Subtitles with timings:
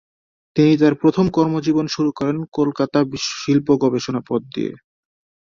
[0.55, 2.99] তিনি তার প্রথম কর্মজীবন শুরু করেন কলকাতা
[3.39, 4.71] শিল্প গবেষণা পদ দিয়ে।